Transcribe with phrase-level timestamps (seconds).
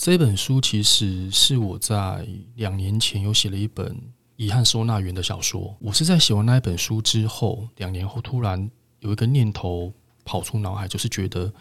[0.00, 4.00] 这本书其实是我在两年前有写了一本
[4.36, 5.76] 遗憾收纳员的小说。
[5.78, 9.92] 我是在写完那一本书之后，两年后突然有一个念头
[10.24, 11.52] 跑出脑海，就是觉得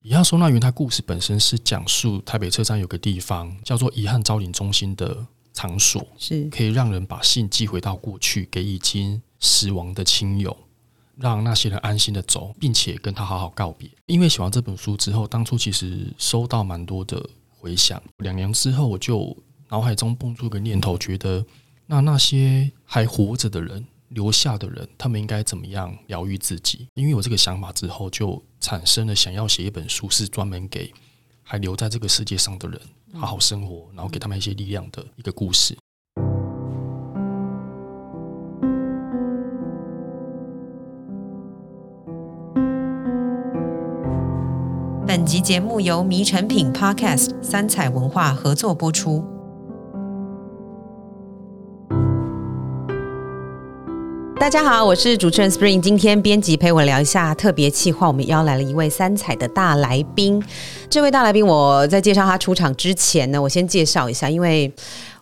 [0.00, 10.56] 遗憾收纳员它故事本身是讲述台北车站有个地方叫做遗憾招领中心的场所，是可以让人把信寄回到过去给已经死亡的亲友。
[11.16, 13.90] 让那些人安心的走，并且跟他好好告别。
[14.06, 17.22] 因为写完这本书之后，当初其实收到蛮多的
[17.66, 18.00] 回想。
[18.18, 19.36] 两年之后，我就
[19.70, 21.44] 脑海中蹦出个念头，觉得
[21.86, 26.86] 那那些还活着的人、留下的人，他们应该怎么样疗愈自己？
[26.94, 30.92] 因为我这个想法之后，就产生了想要写一本书，是专门给
[31.42, 32.80] 还留在这个世界上的人
[33.14, 35.76] 好好生活，然后给他们一些力量的一个故事。
[45.26, 49.24] 本集节目由迷成品 Podcast 三彩文化合作播出。
[54.38, 55.80] 大家好，我是主持人 Spring。
[55.80, 60.40] 今天编辑陪我聊一下特别企划，我们邀来了一位三彩的大来宾。
[60.88, 64.72] 这位大来宾，我在介绍他出场之前呢，我先介绍一下，因为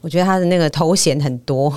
[0.02, 1.72] 我觉得他的那个头衔很多。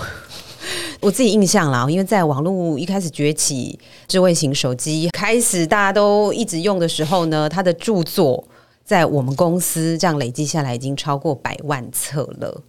[1.00, 8.44] 我自己印象啦，因为在网络一开始崛起，智慧型手机开始大家都一直用的时候呢，他的著作
[8.84, 12.64] 在我们公司这样累积下来已经超过百万册了。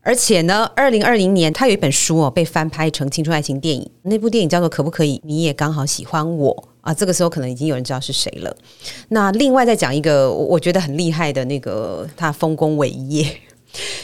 [0.00, 8.56] 而且呢，二零二零年他有一本书哦被翻拍成青春爱情电影，那部电影叫做《可不可以你也刚好喜欢我》啊，这个时候可能已经有人知道是谁了。
[9.10, 13.26] 那另外再讲一个我觉得很厉害的那个他丰功伟业。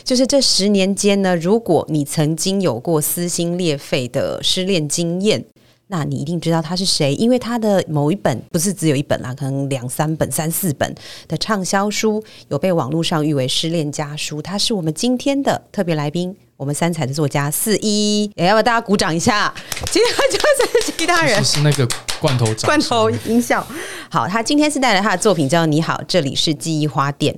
[0.03, 5.45] 就是这十年间呢，如果你曾经有过撕心裂肺的失恋经验，
[5.89, 10.95] 那你一定知道他是谁，因为他的某一本不是只有一本啦，可能两三本、三四本
[11.29, 14.41] 的畅销书，有被网络上誉为失恋家书。
[14.41, 19.55] 他是我们今天的特别来宾，我们三彩的作家四一，也要不要大家鼓掌一下？
[19.93, 20.39] 其他就
[20.81, 21.87] 是其他人，是那个
[22.19, 23.65] 罐头罐头音效。
[24.11, 27.35] 好，他今天是带来他的作品叫《你好，这里是记忆花店》。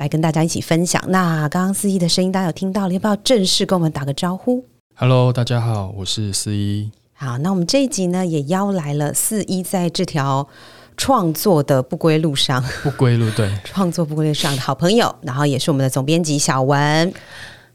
[0.00, 1.02] 来跟大家一起分享。
[1.08, 6.90] 那刚刚四一的声音大家有听到了，要不要正式跟我们打个招呼？Hello，大家好，我是四一。
[7.12, 10.48] 好，那我们这一集呢，也邀来了四一在这条
[10.96, 17.12] 创作的不归路上，不归路，对，创作不归路上的好朋友，然后也是我们的总编辑小文。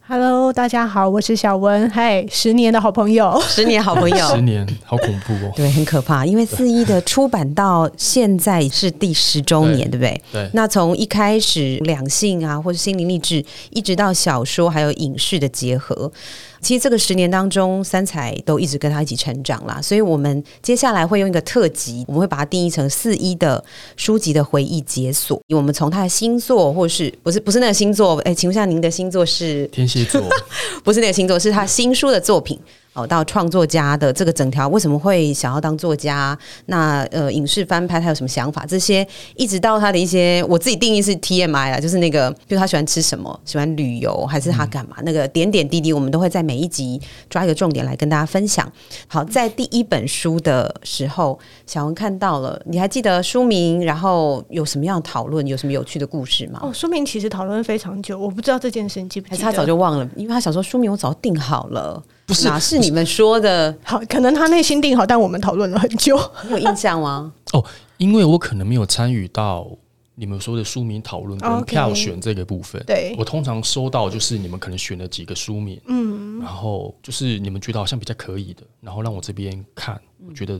[0.07, 1.89] Hello，大家好，我是小文。
[1.89, 5.51] 嗨，十年的好朋友， 十年好朋友，十年好恐怖哦。
[5.57, 6.23] 对，很可怕。
[6.23, 10.21] 因为四一的出版到现在是第十周年，对，对不对？
[10.31, 10.49] 对。
[10.53, 16.11] 那从一开始两性啊，或者心灵励志，一直到小说还有影视的结合。
[16.65, 23.63] 其实这个十年当中，三彩都一直跟他一起成长啦，所以我们接下来会用一个特辑，我们会把它定义成四一的
[23.95, 25.39] 书籍的回忆解锁。
[25.49, 28.17] 我们从他的星座，或是不是不是那个星座？
[28.21, 30.19] 哎，请问一下您的星座是天蝎座？
[30.83, 32.59] 不是那个星座，是他新书的作品。
[32.95, 36.37] 哦，到创作家的这个整条，为什么会想要当作家？
[36.67, 38.65] 那呃，影视翻拍他有什么想法？
[38.65, 44.95] 这些一直到他的一些，我自己定义是 TMI 啦，就是那个，比如他喜欢吃什么，喜欢旅游，还是他干嘛？
[44.99, 48.71] 嗯、那个点点滴滴，我们都会在每一集抓一个重点来跟大家分享。
[49.07, 53.83] 好，在第一本书的时候，小文看到了，你还记得书名？
[53.85, 55.45] 然后有什么样的讨论？
[55.45, 56.59] 有什么有趣的故事吗？
[56.63, 59.35] 哦，书名其实讨论非常久，我不知道这件事你记不记得？
[59.35, 62.01] 还是他早就忘了，因为他想说书名我早就定好了。
[62.25, 63.77] 不是，哪是你们说的？
[63.83, 66.19] 好，可能他内心定好，但我们讨论了很久。
[66.45, 67.31] 你有印象吗？
[67.53, 67.63] 哦，
[67.97, 69.69] 因为我可能没有参与到
[70.15, 72.81] 你们说的书名讨论跟票选这个部分。
[72.81, 80.59] Okay, 对，我通常收到就是你们可能选了几个书名，嗯，然后就是你们觉得好像比较可以的，然后让我这边看，我觉得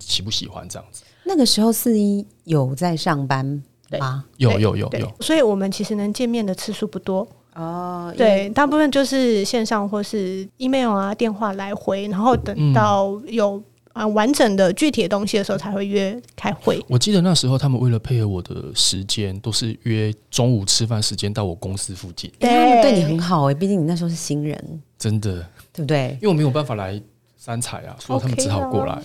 [0.00, 1.04] 喜不喜欢这样子。
[1.24, 3.62] 那个时候四一有在上班
[4.00, 4.24] 吗？
[4.38, 7.28] 有有有有，所以我们其实能见面的次数不多。
[7.56, 13.62] 哦，对，大部分就是线上或是 email 啊、电话来回，然后等到有
[13.94, 16.78] 啊完整的具体的东西的时候才会约开会。
[16.86, 22.30] 我记得那时候他们为了配合我的时间，都是约中午吃饭时间到我公司附近。
[22.38, 25.36] 对，他们对你很好哎、欸，毕竟你那时候是新人，真的，
[25.72, 26.18] 对不对？
[26.20, 27.00] 因为我没有办法来
[27.38, 28.94] 三彩啊，所以他们只好过来。
[28.96, 29.02] 对。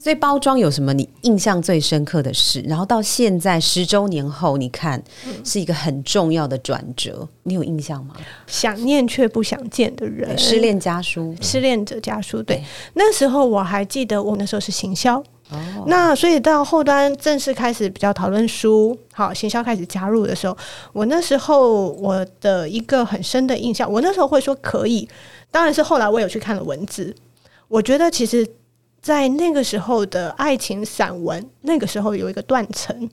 [0.00, 2.60] 所以包装有什么你印象最深刻的事？
[2.60, 5.02] 然后到现在十周年后，你看
[5.44, 8.14] 是一个很重要的转折，你有印象吗？
[8.46, 12.40] 想念却不想见的人，失恋家书，失恋者家书。
[12.40, 12.62] 对，
[12.94, 15.18] 那时候我还记得，我那时候是行销。
[15.50, 20.56] 哦，那所以到后端正式开始比较讨论书，好，行销开始加入的时候，
[20.92, 25.08] 我那时候我的一个很深的印象，我那时候会说可以，
[25.50, 27.12] 当然是后来我有去看了文字，
[27.66, 28.46] 我觉得其实。
[29.00, 33.08] 在那个时候的爱情散文，那个时候有一个断层，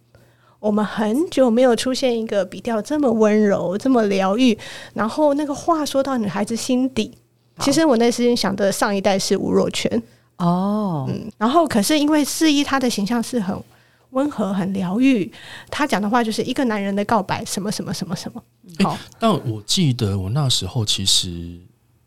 [0.59, 4.57] 我们很久没有出现一个笔调这么温柔、这么疗愈，
[4.93, 7.11] 然后那个话说到女孩子心底。
[7.59, 10.03] 其实我那时间想的上一代是吴若权
[10.37, 13.57] 哦，嗯，然后可是因为四一他的形象是很
[14.09, 15.31] 温和、很疗愈，
[15.69, 18.43] 他讲的话就是一个男人的告白，什么什么什么什么。
[18.83, 21.57] 好，欸，但我记得我那时候其实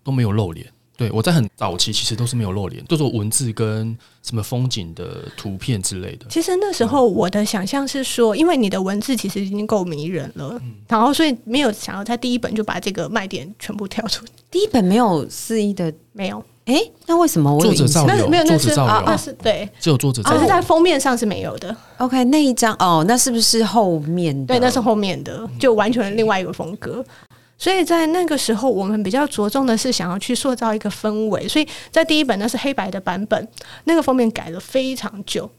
[0.05, 0.67] 都没有露脸。
[0.99, 6.27] 对，我在很早期其实都是没有露脸，都是文字跟什么风景的图片之类的。
[6.29, 14.27] 其实那时候我的想象是说，因为你的文字其实已经够迷人了，嗯、然后所以没有想要在第一本就把这个卖点全部跳出。
[14.51, 16.45] 第一本没有肆意的，没有。
[16.65, 18.29] 哎，那为什么我有作者造有？
[18.29, 21.75] 没有，那是啊，那是对，只有作者造是在封面上是没有的。
[21.97, 24.55] OK，那一张哦，那是不是后面的？
[24.55, 27.03] 对，那是后面的，就完全另外一个风格。
[27.59, 31.49] 所以在那个时候，我们比较着重的是想要去塑造一个氛围。
[31.49, 33.49] 所以在第一本那是黑白的版本，
[33.85, 35.51] 那个封面改了非常久，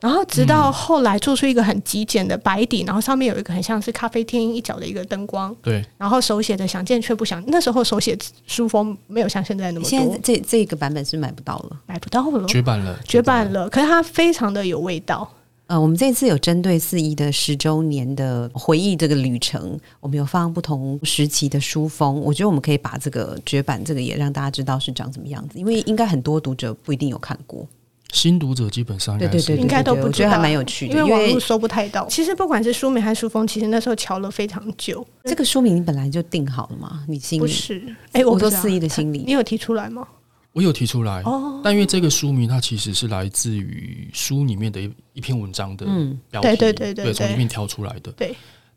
[0.00, 5.54] 然后直到后来做出一个很极简的白底，然后上面有一个很像是咖啡厅一角的一个灯光。
[5.62, 8.18] 对，然后手写的想见却不想，那时候手写
[8.48, 9.88] 书风没有像现在那么多。
[9.88, 13.68] 现在这这个版本是买不到了，买不到了，绝版了，绝版了。
[13.70, 15.30] 可是它非常的有味道。
[15.66, 22.20] 呃，我们这次有针对四一的十周年的回忆这个旅程，我们有放不同时期的书封。
[22.20, 27.66] 我觉得我们可以把这个绝版这个也让大家知道是长什么样子，因为应该很多读者不一定有看过。
[28.12, 32.06] 新读者基本上对对对，应该都不知道，我觉得还蛮有趣的，因为网络搜不太到。
[32.08, 35.04] 其实不管是书名还是书封，其实那时候瞧了非常久。
[35.24, 37.02] 这个书名你本来就定好了吗？
[37.08, 37.82] 你心里不是？
[38.12, 40.06] 哎、欸，我说四一的心里，你有提出来吗？
[40.54, 45.84] 我有提出来，哦、但因为这个书名它其实是来自于书里面的一一篇文章的
[46.30, 48.12] 标题，嗯、对对对对，从里面挑出来的。
[48.12, 48.36] 对，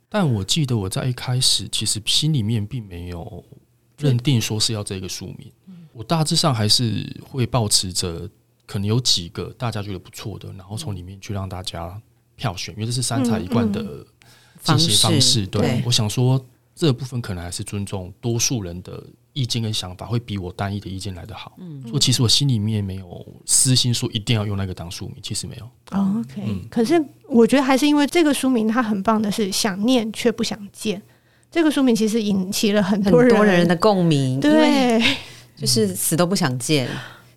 [0.09, 3.45] 但我记得我在一开始其实心里面并没有
[4.00, 5.51] 认定说是要这个书名，
[5.94, 8.27] 我大致上还是会保持着
[8.65, 12.01] 可能有几个大家觉得不错的，然后从里面去让大家
[12.35, 14.03] 票选，因为这是三彩一贯的
[14.63, 15.45] 进行方式。
[15.45, 19.03] 对，对我想说这部分可能还是尊重多数人的。
[19.38, 25.66] 意见跟想法会比我单一的意见来得好，嗯，所以其实我心里面没有私心说一定要用那个当书名，其实没有。
[25.92, 27.00] 哦，OK，嗯，可是
[27.30, 31.00] 我觉得还是因为这个书名它很棒的是想念却不想见，
[31.51, 35.00] 这个书名其实引起了很多人很多人的共鸣，对，
[35.56, 36.90] 就是死都不想见，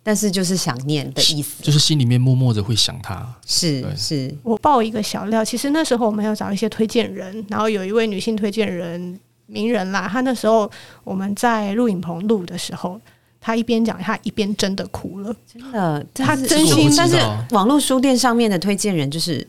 [0.03, 3.37] 但是就是想念的意思，就是心里面默默的会想他。
[3.45, 9.21] 是是，我爆一个小料，其实那时候我们要找一些推荐人，然后有一位女性推荐人。
[9.51, 10.71] 名人啦，他那时候
[11.03, 13.01] 我们在录影棚录的时候，
[13.41, 16.93] 他一边讲，他一边真的哭了，真的，他真心。
[16.97, 17.17] 但是
[17.51, 19.47] 网络书店上面的推荐人就是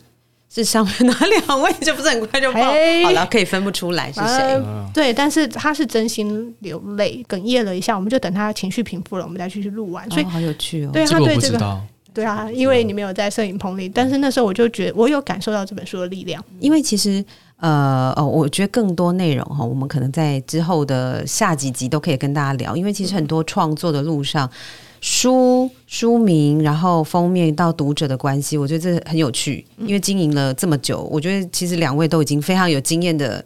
[0.49, 2.59] 是上面哪两位，就不是很快就爆
[3.05, 4.25] 好了，可以分不出来是谁。
[4.25, 10.09] 呃，对，但是他是真心流泪哽咽了一下，我们就等他情绪平复了，我们再继续录完。
[10.09, 10.89] 所以，哦，好有趣哦。
[10.91, 11.81] 对，他对这个。
[12.13, 16.43] 对啊，因为你没有在摄影棚里，但是那时候我就觉得我有感受到这本书的力量。
[16.59, 17.23] 因为其实
[17.57, 22.75] 呃哦，我觉得更多内容哈，我们可能在之后的下几集都可以跟大家聊。
[22.75, 24.49] 因为其实很多创作的路上，
[25.01, 29.65] 书书名，然后封面到读者的关系，我觉得这很有趣。
[29.79, 33.43] 因为经营了这么久，我觉得其实两位都已经非常有经验的。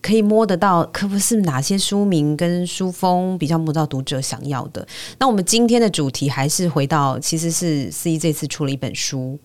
[0.00, 4.84] 可以摸得到，可不是哪些书名跟书封比较摸到读者想要的。
[5.16, 9.38] 那我们今天的主题还是回到，其实是司仪这次出了一本书，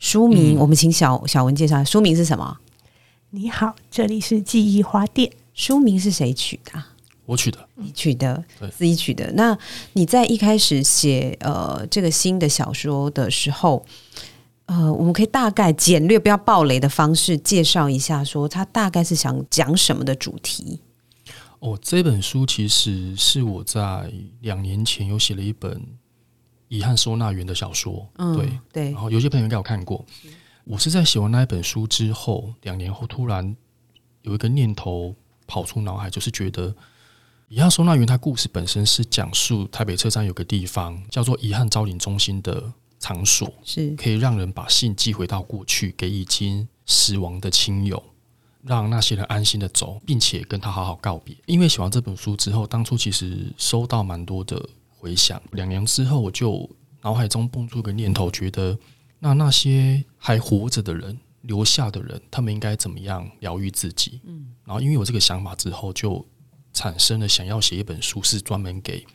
[0.00, 2.56] 书名、嗯、我们请小小文介绍，书名是什么？
[3.30, 5.30] 你好，这里是记忆花店。
[5.54, 6.82] 书名是谁取的？
[7.26, 9.30] 我取的，你取的，自己取的。
[9.32, 9.58] 那
[9.92, 13.84] 你在一开始写呃这个新的小说的时候。
[14.68, 20.80] 呃，我们可以大概简略、不要暴雷的方式介绍一下，说他大概是想讲什么的主题。
[21.60, 25.80] 哦，这本书其实是我在两年前有写了一本
[26.66, 28.84] 遗憾收纳员的小说，嗯、对对。
[28.90, 30.04] 然后有些朋友应该有看过。
[30.64, 33.56] 我是在写完那一本书之后，两年后突然
[34.22, 35.14] 有一个念头
[35.46, 36.74] 跑出脑海，就是觉得
[37.48, 42.72] 遗憾收纳员它故事本身是讲述台北车站有个地方叫做遗憾招领中心的。
[42.98, 48.02] 场所是可以让人把信寄回到过去，给已经死亡的亲友，
[48.62, 51.36] 让那些人安心的走，并且跟他好好告别。
[51.44, 55.40] 因为写完这本书之后，当初其实收到蛮多的回响。
[55.52, 56.68] 两年之后，我就
[57.02, 58.76] 脑海中蹦出个念头，觉得
[59.18, 64.22] 那那些还活着的人，留下的人，他们应该怎么样疗愈自己？
[64.24, 66.26] 嗯，然后因为有这个想法之后，就
[66.76, 69.06] 产生了想要写一本书，是专门给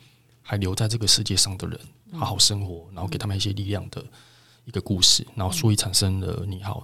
[0.42, 1.78] 还留在这个世界上的人。
[2.12, 4.04] 好好生活，然后给他们一些力量的
[4.64, 6.80] 一个故事，然后所以产生了《你好》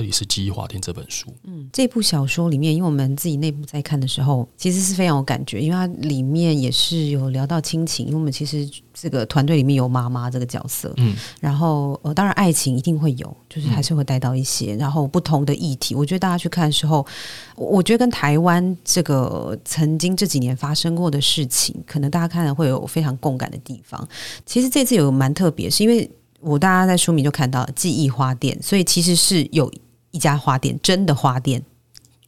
[0.00, 1.26] 这里是记忆花店这本书。
[1.44, 17.06] 嗯，这部小说里面，因为我们自己内部在看的时候，其实是非常有感觉，因为它里面也是有聊到亲情，因为我们其实这个团队里面有妈妈这个角色，嗯，然后呃，当然爱情一定会有，就是还是会带到一些，嗯、然后不同的议题，我觉得大家去看的时候，
[17.54, 24.08] 我觉得跟台湾这个曾经这几年发生过的事情，可能大家看了会有非常共感的地方。
[24.46, 26.10] 其实这次有蛮特别，是因为。
[26.42, 29.70] 我大家在书名就看到了记忆花店，所以其实是有
[30.10, 31.62] 一家花店，真的花店。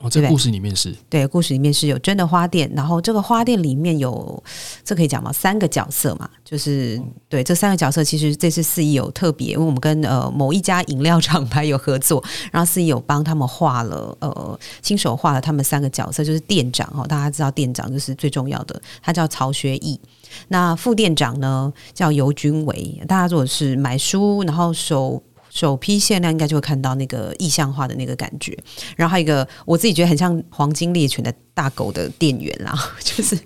[0.05, 4.43] 哦，这个故事里面是对，故事里面是有真的花店，然后这个花店里面有
[4.83, 5.33] 这可以讲吗？
[5.33, 12.21] 三个角色嘛，就是对这三个角色，其实这次四一有特别，因为我们跟呃某一家饮料厂牌有合作，
[12.51, 20.01] 然后四一有帮他们画了呃亲手画了他们三个角色，就是店长哦，大家知道店长就是最重要的，他叫曹学义。
[20.49, 28.57] 那副店长呢叫尤君伟，大家如果是买书，然后首首批限量应该就会看到那个意象化的那个感觉。
[28.97, 32.73] 然后还有一个我自己觉得很像黄金猎犬的大狗的店员啦，
[33.05, 33.39] 就是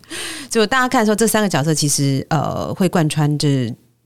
[0.49, 3.49] 就大家看的时候，这三个角色其实呃会贯穿着。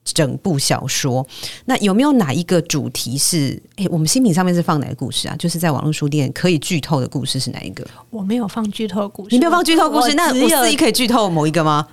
[0.02, 1.24] 整部小说，
[1.66, 3.62] 那有没有哪一个主题是？
[3.76, 5.36] 哎，我们新品上面是放哪个故事啊？
[5.38, 7.86] 就是在网络书店可以剧透的故事是哪一个？
[8.08, 11.86] 我没有放剧透故事，你没有放剧透故事，那我肆一可以剧透某一个吗？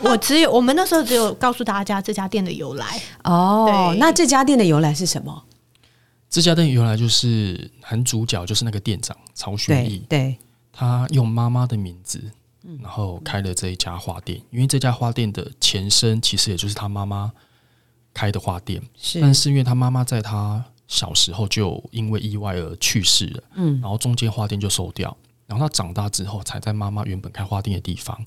[0.08, 3.00] 我只有我们那时候只有告诉大家这家店的由来。
[3.24, 5.44] 哦，那这家店的由来是什么？
[6.28, 10.36] 这家店的由来就是男主角就是那个店长曹学义，对，
[10.72, 12.20] 他用妈妈的名字。
[12.82, 17.32] 然后开了这一家花店，因为这家花店的前身其实也就是他妈妈
[18.12, 19.18] 开的花店，是。
[19.18, 25.16] 但是因为他妈妈在他小时候就因为意外而去世了，嗯，然后中间花店就收掉，
[25.46, 28.22] 然后他长大之后才在妈妈原本开花店的地方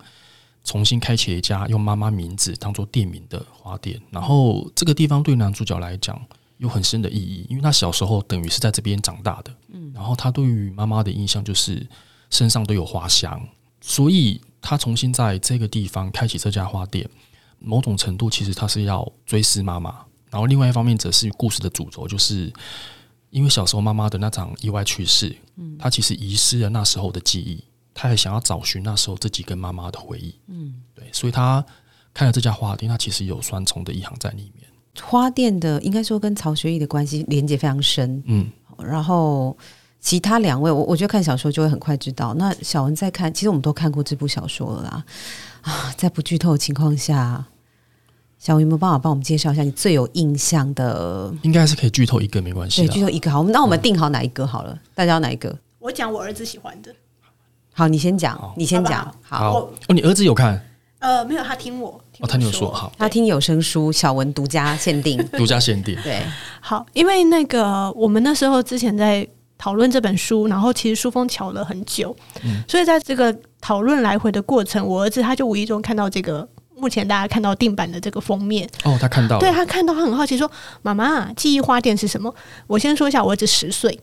[0.63, 4.01] 重新开启了一家用妈妈名字当做店名的花店。
[4.09, 6.19] 然后这个地方对男主角来讲
[6.57, 11.85] 有很深的意义，因为他小时候等于是在这边长大的，嗯，然后他对于妈妈的印象就是
[12.29, 13.45] 身上都有花香。
[13.81, 17.09] 所以他重新在这个地方开启这家花店，
[17.59, 19.93] 某种程度其实他是要追思妈妈。
[20.29, 22.51] 然后另外一方面则是故事的主轴，就是
[23.29, 27.61] 因为小时候妈妈的那场意外去世，嗯，他其实遗失了那时候的记忆，
[27.93, 31.63] 他还想要找寻那时候自己跟妈妈的回忆，嗯，对，所以他
[32.13, 34.67] 开了这家花店，他其实有双重的意涵在里面。
[35.01, 39.57] 花店的应该说跟曹学义的关系连接非常深，嗯，然后。
[40.05, 42.33] 其他两位，我我觉得看小说就会很快知道。
[42.33, 45.05] 那小文在看，其实我们都看过这部小说了啦。
[45.61, 47.45] 啊，在不剧透的情况下，
[48.37, 51.33] 小文有没有办法帮我们介绍一下你最有印象的？
[51.43, 52.81] 应该是可以剧透一个，没关系。
[52.81, 53.41] 对，剧透一个好。
[53.43, 54.73] 那我们定好哪一个好了？
[54.73, 55.57] 嗯、大家要哪一个？
[55.79, 56.93] 我讲我儿子喜欢的。
[57.73, 59.13] 好，你先讲，你先讲。
[59.21, 60.63] 好，哦，你儿子有看？
[60.99, 61.89] 呃，没有，他听我。
[62.19, 65.97] 哦，他听我说好，他听有声书，小文独家限定，独家限定。
[66.03, 66.21] 对，
[66.61, 69.27] 好，因为那个我们那时候之前在。
[69.55, 72.13] 讨论这本书，然后其实书封瞧了很久，
[72.43, 80.51] 嗯，所以在这个讨论来回的过程，我儿子他就无意中看到这个目前大家看到定版的这个封面哦，他看到，对他看到，他很好奇说
[80.81, 82.33] ：“妈妈，记忆花店是什么？”
[82.67, 83.97] 我先说一下，我儿子十岁，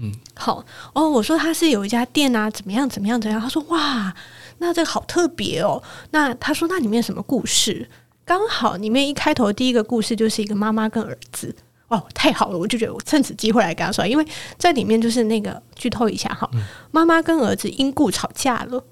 [0.00, 0.64] 嗯，好
[0.94, 3.40] 哦，我说他是有一家店啊，怎么样，怎么样，怎么样？
[3.40, 4.14] 他说：“哇，
[4.58, 7.88] 那这个好特别哦。”那他说：“那里面什么故事？”
[8.24, 11.54] 刚好里面一开头第一个故事就是一个妈妈跟儿子。
[11.88, 12.58] 哦，太好了！
[12.58, 14.26] 我就觉得我趁此机会来跟他说，因为
[14.58, 16.48] 在里面就是那个剧透一下哈，
[16.90, 18.84] 妈妈跟儿子因故吵架了，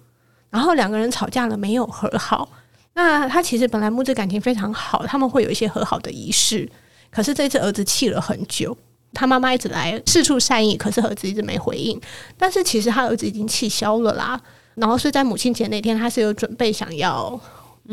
[0.49, 2.49] 然后两个人吵架了没有和好。
[2.95, 6.67] 那他其实本来母子感情非常好，他们会有一些和好的仪式。
[7.11, 8.75] 可是这次儿子气了很久，
[9.17, 11.99] 他妈妈一直来四处善意，可是儿子一直没回应。
[12.37, 14.39] 但是其实他儿子已经气消了啦。
[14.75, 17.41] 然后是在母亲节那天，他是有准备想要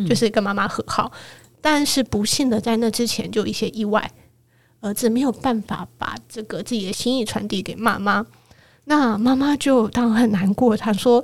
[0.09, 1.09] 就是跟妈妈和好，
[1.61, 4.11] 但是不幸的在那之前就一些意外。
[4.81, 8.25] 儿子没有办法把这个自己的心意传递给妈妈，
[8.83, 10.75] 那妈妈就当然很难过。
[10.75, 11.23] 她说：“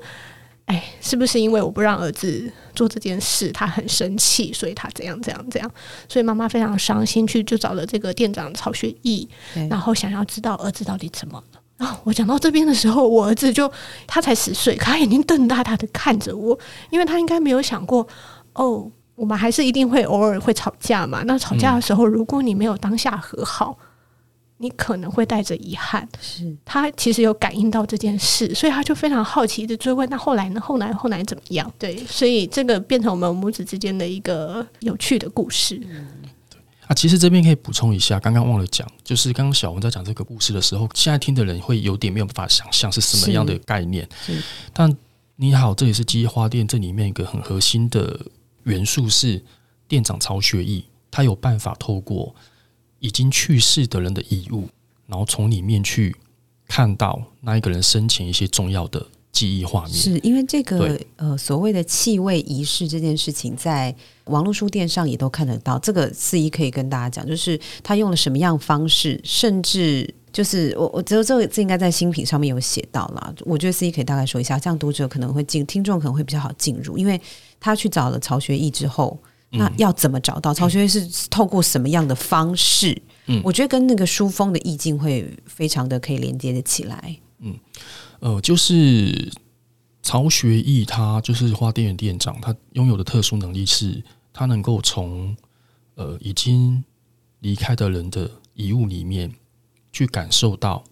[0.69, 5.71] 哎，是不是因为我不让儿子做这件事，他很生气，所以他怎样怎样怎样？
[6.07, 9.27] 所以妈妈非常伤心，去就找了这个店长曹学义，
[9.69, 11.85] 然后想要知道儿子到底怎么了。
[11.85, 13.71] 啊，我讲到这边的时候，我儿子就
[14.05, 16.57] 他才十岁，他眼睛瞪大大的看着我，
[16.91, 18.07] 因为他应该没有想过
[18.53, 21.21] 哦。”我们还是一定会偶尔会吵架嘛。
[21.25, 23.85] 那吵架的时候，如果你没有当下和好，嗯、
[24.59, 26.07] 你可能会带着遗憾。
[26.21, 30.61] 是他其实有感应到这件事，所以他就非常好奇的追问：那后来呢？
[30.61, 31.73] 后来后来怎么样？
[31.79, 35.81] 对，所以这个变成我们母子之间的一个有趣的故事。
[35.89, 36.07] 嗯、
[36.49, 44.07] 对啊，其实这边可以补充一下，刚刚忘了讲，就是刚刚小文在讲这个故事的时候，现在听的人会有点没有办法想象是什么样的概念。
[44.73, 44.95] 但
[45.37, 48.19] 你好，这里是记忆花店，这里面一个很核心的。
[48.65, 49.41] 元素是
[49.87, 52.35] 店长曹学义，他有办法透过
[53.00, 54.68] 已经去世的人的遗物，
[55.08, 56.15] 然后从里面去
[56.68, 59.94] 看到那一个人生前一些重要的记忆画面。
[59.94, 65.79] 是因为这个呃所谓的气味仪式这件事情，在网络书店上也都看得到。
[65.79, 73.34] 这个四一可以跟大家讲，就是他用了什么样方式，甚至就是我我觉得这个这应该在新品上面有写到了。
[73.46, 77.20] 我觉得四一可以大概说一下，这样读者可能会进，听众可能会比较好进入，因为
[77.60, 79.18] 他去找了曹学义之后。
[79.51, 80.88] 那要怎么找到曹学义？
[80.88, 83.01] 是透过什么样的方式？
[83.25, 87.18] 嗯，我觉得跟那个书风的意境会非常的可以连接的起来。
[87.39, 87.58] 嗯，
[88.20, 89.32] 呃，就是
[90.03, 95.36] 曹学义，他就是花店的店长，他拥有的特殊能力是，他能够从
[95.96, 96.84] 呃已经
[97.39, 99.34] 离开的人的遗物里面
[99.91, 100.84] 去感受到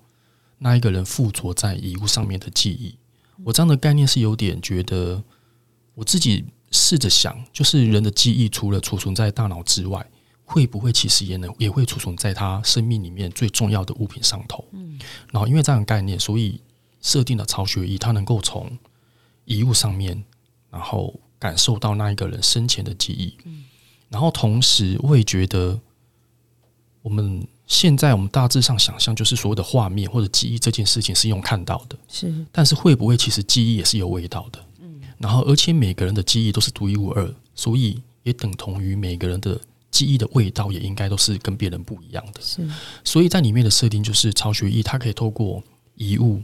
[0.58, 2.96] 那一个人附着在遗物上面的记忆。
[3.44, 5.24] 我这样的概念是有点觉得
[5.94, 6.46] 我自己。
[6.72, 10.06] 试着想，就是人的记忆除了储存在大脑之外，
[10.44, 14.64] 会不会其实也能也会储存在他生命里面最重要的物品上头？
[14.72, 15.00] 嗯，
[15.32, 16.60] 然后因为这样的概念，所以
[17.02, 18.78] 设定了曹学义，他能够从
[19.46, 20.24] 遗物上面，
[20.70, 23.38] 然后感受到那一个人生前的记忆。
[23.46, 23.66] 嗯，
[24.10, 25.80] 然后同时我也觉得，
[27.02, 34.64] 我们现在我们大致上想象，就是所谓的画面或者记忆这件事情是用看到的，是，但是会不会其实记忆也是有味道的？
[35.18, 39.60] 然后，而且每个人的记忆都是独一无二，所以也等同于每个人的
[39.90, 42.42] 记忆的味道也应该都是跟别人不一样的。
[42.42, 42.68] 是，
[43.04, 45.64] 所以在里面的设定就是曹学义他可以透过
[45.96, 46.44] 遗物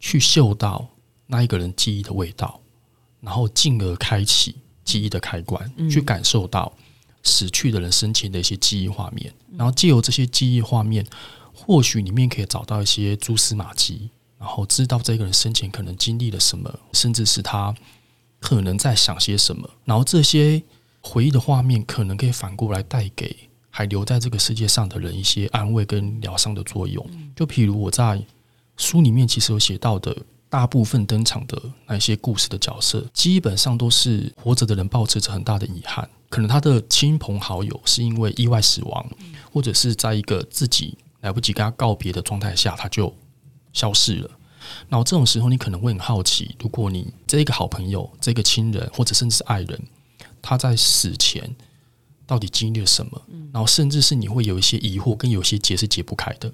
[0.00, 0.88] 去嗅到
[1.26, 2.60] 那一个人记忆的味道，
[3.20, 6.72] 然后进而开启记忆的开关，嗯、去感受到
[7.22, 11.06] 死去的人生前的一些记忆画面，然后借由这些记忆画面，
[11.54, 14.10] 或许里面可以找到一些蛛丝马迹。
[14.44, 17.74] 然后知道这个人生前可能经历了什么，甚至是他
[18.40, 19.66] 可能在想些什么。
[19.86, 20.62] 然后这些
[21.00, 23.34] 回忆的画面，可能可以反过来带给
[23.70, 27.08] 还留在这个世界上的人一些安慰跟疗伤的作用。
[27.34, 28.22] 就譬如我在
[28.76, 30.14] 书里面其实有写到的，
[30.50, 39.10] 大部分登场的那些故事的角色，基本上都是活着的人抱持着很大的遗憾，可能他的亲朋好友是因为意外死亡，
[39.50, 43.10] 或者是在一个自己来不及跟他告别的状态下，他就。
[43.74, 44.30] 消失了，
[44.88, 49.78] 然后这种时候，你可能会很好奇，如果你这个好朋友、这个亲人或者甚至是爱人，
[50.40, 51.54] 他在死前
[52.26, 53.20] 到底经历了什么？
[53.52, 56.50] 然后甚至是你会有一些疑惑，跟有些结是解不开的。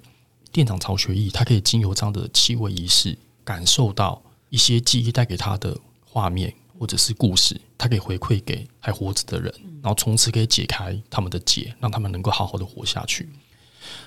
[0.51, 13.29] 店长曹学义，他可以经由这样的气味仪式，感受到一些记忆带给他的画面或者是故事，他可以回馈给还活着的人，然后从此可以解开他们的结，让他们能够好好的活下去。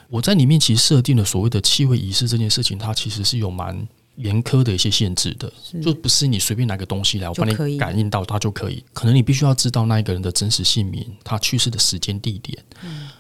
[0.10, 8.84] 我在里面其实设定了所谓的气味仪式这件事情，它其实是有蛮严苛的一些限制的，就不是你随便拿个东西来，我帮你感应到它就可以。
[8.93, 12.58] 可能你必须要知道那一个人的真实姓名、他去世的时间地点，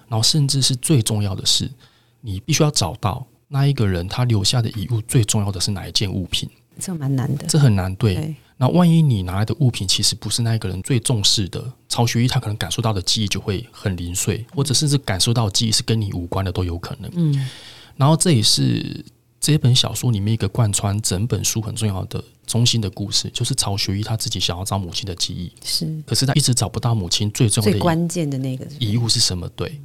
[0.07, 1.69] 然后甚至是最重要的是，
[2.21, 6.47] 你必须要找到那一个人他留下的遗物，最重要的是哪一件物品？
[6.79, 8.35] 这蛮难的，这很难对。
[8.57, 17.11] 那万一你拿来的物品其实不是那个人最重视的，曹学义他可能感受到的记忆就会很零碎，或者甚至感受到记忆是跟你无关的都有可能。
[17.15, 17.49] 嗯，
[17.97, 19.03] 然后这也是
[19.39, 29.49] 这本小说里面一个贯穿整本书很重要的中心的故事，就是曹学义他自己想要找母亲的记忆，是，可是他一直找不到母亲最重要的、最关键的那个遗物是什么？
[29.55, 29.81] 对，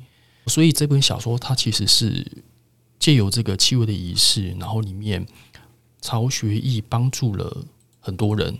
[0.46, 2.24] 所以这本小说它其实是
[2.98, 5.26] 借由这个气味的仪式，然后里面
[6.02, 7.64] 曹学义帮助了。
[8.00, 8.56] 很多人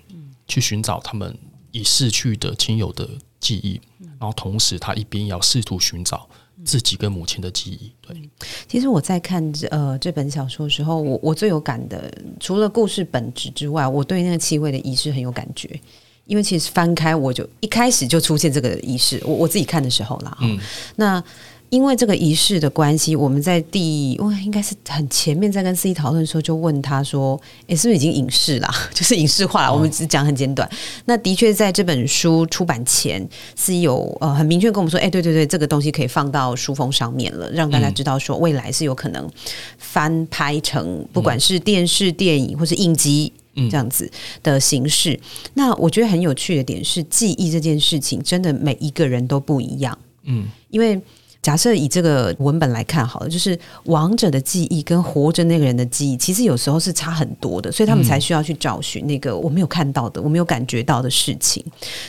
[0.46, 1.37] 去寻找他们
[1.70, 3.09] 已逝去的亲友的
[3.40, 3.81] 记忆，
[4.18, 6.29] 然后同时他一边要试图寻找
[6.64, 7.92] 自己跟母亲的记忆。
[8.01, 8.31] 对，
[8.66, 15.81] 其实我在看呃这本小说的时候，我我最有感的，除了故事本质之外，我对那个气味的仪式很有感觉，
[16.24, 20.59] 因为其实翻开我就一开始就出现这个仪式，我我自己看的时候啦，嗯，
[20.96, 21.22] 那。
[21.70, 28.68] 因为这个仪式的关系，我们在第哇应该是很前面在跟司仪讨论的时候，就问他说：“诶，是不是已经影视了？
[28.94, 30.68] 就是影视化了？”我们只讲很简短。
[31.04, 39.28] 那的确在这本书出版前，司仪有呃很明确跟我们说：“诶，对对对，这个东西可以放到书封上面了，让大家知道说未来是有可能
[39.76, 43.31] 翻拍成不管是电视、电影或是影集
[43.70, 44.11] 这样子
[44.42, 45.20] 的形式。”
[45.52, 49.98] 那我觉得很有趣的点是，记忆这件事情真的每一个人都不一样。
[50.24, 50.98] 嗯，因为。
[51.40, 61.64] 假设以这个文本来看好了，就是亡者的记忆跟活着那个人的记忆，其实有时候是差很多的，所以他们才需要去找寻那个我没有看到的、我没有感觉到的事情。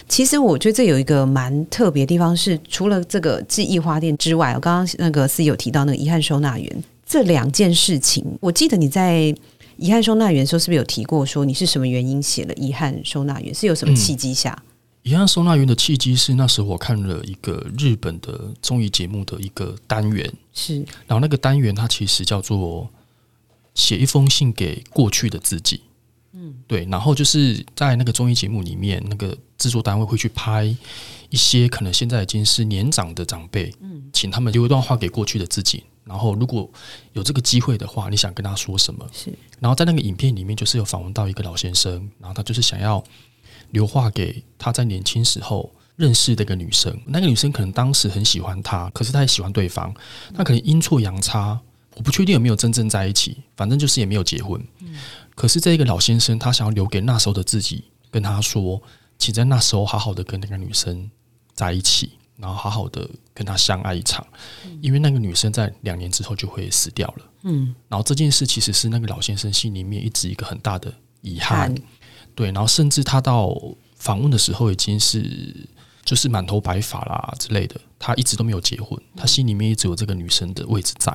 [0.08, 9.34] 其实我觉得这有一个蛮特别的地方是，除了这个记忆花店之外，我刚刚那个司有提到那个遗憾收纳员这两件事情，我记得你在
[9.78, 13.54] 遗憾收纳员的时候是不是有提过说你是什么原因写了遗憾收纳员？
[13.54, 14.62] 是有什么契机下？
[15.04, 22.90] 遗憾收纳员的契机是那时候我看了一个日本的综艺节目的一个单元，是，然后那个单元它其实叫做
[23.74, 25.82] 写一封信给过去的自己。
[26.34, 30.64] 嗯，对，然后就是在那个综艺节目里面，那个制作单位会去拍
[31.30, 35.84] 一些可能现在已经是年长的长辈，嗯，请他们留一段话给过去的自己。
[36.04, 36.70] 然后如果
[37.14, 39.08] 有这个机会的话，你想跟他说什么？
[39.12, 39.34] 是。
[39.60, 43.04] 然后在那个影片里面，就是有访问到一个老先生，然后他就是想要
[43.72, 46.98] 留话给他在年轻时候认识的一个女生。
[47.06, 49.94] 那个女生可能当时很喜欢他，可是他也喜欢对方，
[50.34, 51.60] 他可能阴错阳差，
[51.96, 54.62] 我不确定有没有真正在一起，反正就是也没有结婚。
[54.80, 54.96] 嗯。
[55.36, 58.82] 可是这一个老先生，他想要留给那时候的自己，跟他说，
[59.18, 61.10] 请在那时候好好的跟那个女生
[61.54, 64.26] 在一起，然后好好的跟她相爱一场，
[64.82, 67.26] 因为那个女生在两年之后就会死掉了。
[67.44, 71.74] 嗯，然后这件事其实是那个老先生心里面一直一个很大的遗憾。
[72.39, 73.54] 对，然后甚至他到
[73.97, 75.54] 访问的时候已经是
[76.06, 81.13] 就是满头白发啦之类的，他一直都没有结婚，他心里面一直有这个女生的位置在。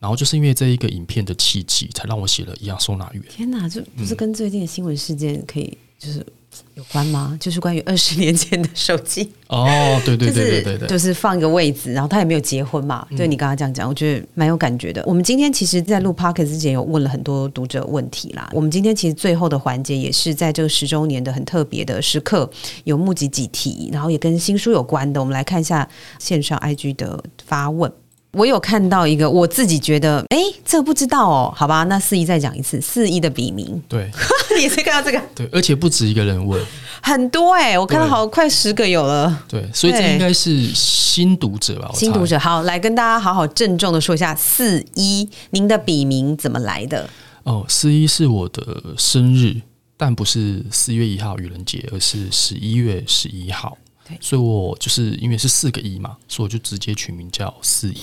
[0.00, 3.22] 然后就是因为这一个影片的契机，才让我写了一样收纳员。
[3.30, 6.26] 天哪，这不是跟最近的新闻事件可以就是
[6.74, 7.30] 有关吗？
[7.32, 13.06] 嗯、就是关于二十年前的手机哦，对对对对对对，就是放一个位置，然后他也没有结婚嘛。
[13.16, 15.02] 对你刚刚这样讲，我觉得蛮有感觉的。
[15.06, 18.50] 我们今天其实，在录 Podcast 之前，有问了很多读者问题啦。
[18.52, 22.48] 我们今天其实最后的环节，也是在这个十周年的很特别的时刻，
[22.84, 25.20] 有募集几题，然后也跟新书有关的。
[25.20, 27.90] 我们来看一下线上 IG 的发问。
[28.32, 34.10] 我有看到一个，我自己觉得，哎，这个不知道哦，好吧，那四一再讲一次，四一的笔名，对，
[34.58, 36.62] 你是看到这个，对，而且不止一个人问，
[37.02, 41.90] 很多哎、欸，我看到好快十个有了，对，所以这应该是新读者吧？
[41.94, 47.08] 新读者，好，来跟大家好好郑重的说一下，四一，您的笔名怎么来的？
[47.44, 49.56] 哦，四一是我的生日，
[49.96, 53.78] 但不是四月一号愚人节，而是十一月十一号。
[54.22, 57.98] 所以，我就是因为是四个一嘛，所以我就直接取名叫四一。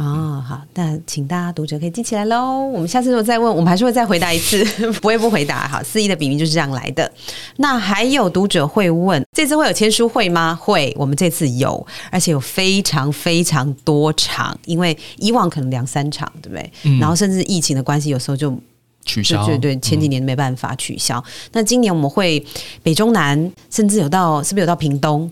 [0.00, 2.64] 哦，好，那请大家读者可以记起来喽。
[2.64, 4.64] 我们下次如果再问，我们还是会再回答一次，
[5.02, 5.68] 不会不回答。
[5.68, 7.10] 好，四一的笔名就是这样来的。
[7.58, 10.58] 那还有读者会问，这次会有签书会吗？
[10.58, 16.72] 会，我们这次有，而且有非常非常多场，因为以往可能两三场，对不对？
[16.84, 18.58] 嗯、然后甚至疫情的关系，有时候就
[19.04, 19.44] 取消。
[19.44, 21.18] 对对，前几年没办法取消。
[21.18, 22.42] 嗯、那今年我们会
[22.82, 25.30] 北中南，甚至有到，是不是有到屏东？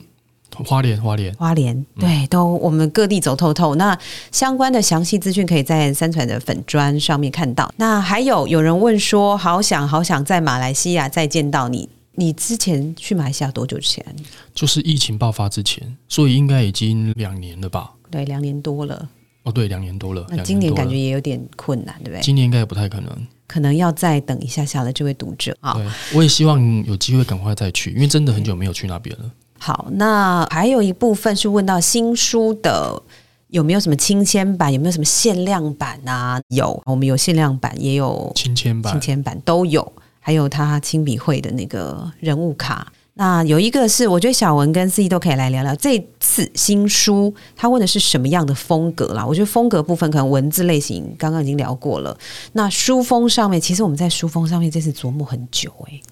[0.64, 3.74] 花莲，花莲，花莲，对，都我们各地走透透。
[3.76, 3.98] 那
[4.32, 7.72] 相关的详细资讯可以在三传的粉砖上面看到。
[7.76, 11.88] 那还有有人问说，好想好想在马来西亚再见到你。
[12.12, 14.04] 你之前去马来西亚多久前？
[14.52, 17.92] 就是疫情爆发之前，所以应该已经两年了吧？
[18.10, 19.08] 对，两年多了。
[19.44, 20.26] 哦，对，两年多了。
[20.28, 22.20] 那今年感觉也有点困难，对不对？
[22.20, 24.92] 今年应该也不太可能，可能要再等一下下了。
[24.92, 29.30] 这位读者啊，对，我也希望有机会赶快再去，因为真的很久没有去那边了。
[29.58, 33.02] 好，那还有一部分是问到新书的
[33.48, 36.40] 有没有什么亲签版，有没有什么限量版啊？
[36.48, 39.92] 有，我们有限量版，也有亲签版，亲签版都有。
[40.20, 42.92] 还有他亲笔绘的那个人物卡。
[43.14, 47.34] 那有一个是，我觉得小文跟肆一都可以来聊聊这次新书。
[47.56, 49.26] 他问的是什么样的风格啦？
[49.26, 52.16] 我觉得风格部分可能文字类型刚刚已经聊过了。
[52.52, 56.02] 那书封上面，其实我们在书封上面这次琢磨很久诶、欸。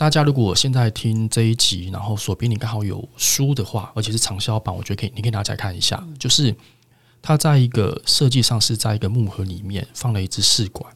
[0.00, 6.02] 大家如果现在听这一集，然后手边你刚好有书的话，而且是畅销版，我觉得可以，你可以拿起来看一下。
[6.18, 6.56] 就是
[7.20, 10.90] 它在一个设计上是在一个木盒里面放了一支试管，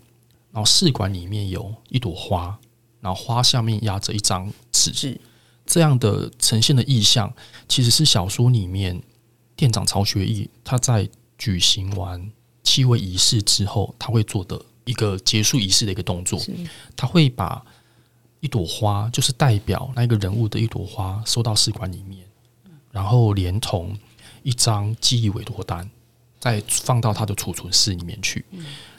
[0.51, 2.59] 然后试管里面有一朵花，
[3.03, 5.21] 然后花下面压着一张纸，
[5.67, 7.31] 这样的呈现的意象，
[7.69, 9.03] 其实是小说里面
[9.55, 16.41] 店长曹学义他在举行完七位仪式之后，他会做的一个结束仪式的一个动作，
[16.97, 17.63] 他会把。
[18.45, 22.27] 一朵花就是代表那个人物的一朵花，收到试管里面，
[22.93, 23.97] 然后连同
[24.43, 25.89] 一张记忆委托单，
[26.39, 28.45] 再放到他的储存室里面去。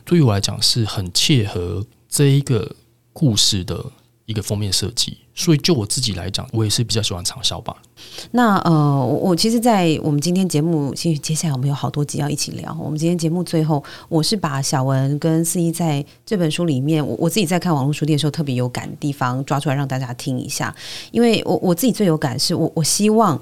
[0.04, 2.76] 对于我来讲，是很切合这一个
[3.14, 3.86] 故事的
[4.26, 5.18] 一个封面设计。
[5.38, 7.76] 所以，就我自己来讲，我也是比较喜欢畅销吧。
[8.32, 8.72] 那呃，
[9.06, 12.74] 我我其实，在我们今天节目，其实接下来我们有好多集要一起聊。
[12.80, 20.74] 我们今天节目最后，我是把小文跟肆一在这本书里面，我我自己在看网络书店的时候特别有感的地方抓出来让大家听一下。
[21.12, 23.38] 因为我我自己最有感是我我希望，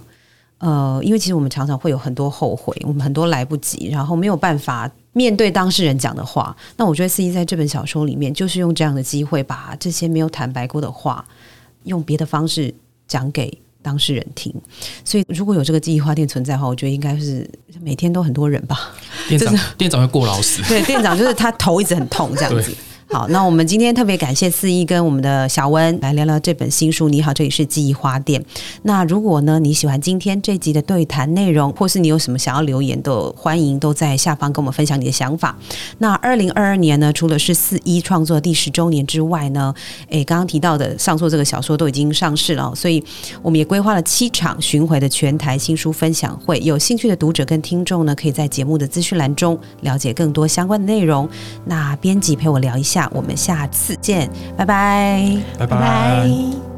[0.63, 6.56] 呃，因为其实我们常常会有很多后悔，我们很多来不及，然后没有办法面对当事人讲的话。
[6.78, 11.26] 那我觉得司机在这本小说里面，就是用这样的机会，把这些没有坦白过的话。
[11.84, 12.73] 用别的方式
[13.10, 14.56] 讲给当事人听，
[15.04, 17.45] 所以如果有这个记忆花店存在的话，我觉得应该是
[17.82, 18.93] 每天都很多人吧。
[19.28, 20.63] 店长， 店长会过劳死。
[20.69, 22.73] 对，店长就是他头一直很痛这样子。
[23.13, 27.08] 好，那我们今天特别感谢四一跟我们的小温来聊聊这本新书。
[27.08, 28.43] 你好，这里是记忆花店。
[28.82, 35.56] 那如果呢，你喜欢今天这集的对谈内容，或是你有什么想要留言的，欢迎都在下方跟我们分享你的想法。
[35.99, 39.71] 那二零二二年呢，除了是四一创作第十周年之外呢，
[40.10, 43.04] 诶，刚刚提到的上座这个小说都已经上市了，所以
[43.43, 46.60] 我们也规划了七场巡回的全台新书分享会。
[46.62, 51.30] 有兴趣的读者跟听众呢，可以在节目的资讯栏中了解更多相关的内容。
[51.65, 56.72] 那编辑陪我聊一下，我们下次见，拜拜，拜拜。